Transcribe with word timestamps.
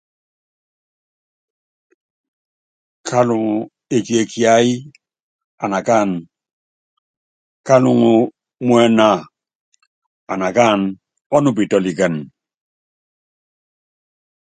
Kaluŋo 3.07 3.55
ekie 3.95 4.21
kiáyí 4.31 4.73
anakáan, 5.63 6.11
kalúŋu 7.67 8.11
muɛnɛ́a, 8.65 9.27
anakáana, 10.31 10.87
ɔ́nupítɔ́likɛn. 11.35 12.15